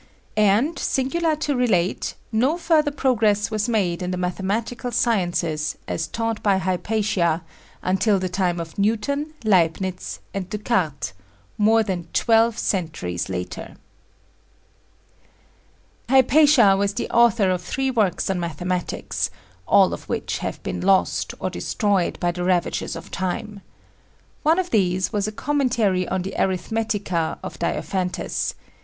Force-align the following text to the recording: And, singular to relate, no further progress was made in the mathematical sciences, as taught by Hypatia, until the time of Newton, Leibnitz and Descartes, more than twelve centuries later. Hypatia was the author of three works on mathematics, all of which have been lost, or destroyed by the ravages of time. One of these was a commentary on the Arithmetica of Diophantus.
And, 0.35 0.79
singular 0.79 1.35
to 1.35 1.55
relate, 1.55 2.15
no 2.31 2.57
further 2.57 2.89
progress 2.89 3.51
was 3.51 3.69
made 3.69 4.01
in 4.01 4.09
the 4.09 4.17
mathematical 4.17 4.91
sciences, 4.91 5.77
as 5.87 6.07
taught 6.07 6.41
by 6.41 6.57
Hypatia, 6.57 7.43
until 7.83 8.17
the 8.17 8.27
time 8.27 8.59
of 8.59 8.79
Newton, 8.79 9.35
Leibnitz 9.45 10.17
and 10.33 10.49
Descartes, 10.49 11.13
more 11.55 11.83
than 11.83 12.07
twelve 12.13 12.57
centuries 12.57 13.29
later. 13.29 13.75
Hypatia 16.09 16.75
was 16.75 16.95
the 16.95 17.07
author 17.11 17.51
of 17.51 17.61
three 17.61 17.91
works 17.91 18.27
on 18.27 18.39
mathematics, 18.39 19.29
all 19.67 19.93
of 19.93 20.09
which 20.09 20.39
have 20.39 20.63
been 20.63 20.81
lost, 20.81 21.35
or 21.39 21.51
destroyed 21.51 22.19
by 22.19 22.31
the 22.31 22.43
ravages 22.43 22.95
of 22.95 23.11
time. 23.11 23.61
One 24.41 24.57
of 24.57 24.71
these 24.71 25.13
was 25.13 25.27
a 25.27 25.31
commentary 25.31 26.07
on 26.07 26.23
the 26.23 26.33
Arithmetica 26.39 27.37
of 27.43 27.59
Diophantus. 27.59 28.55